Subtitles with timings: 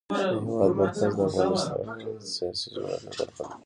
[0.17, 3.53] د هېواد مرکز د افغانستان د سیاسي جغرافیه برخه ده.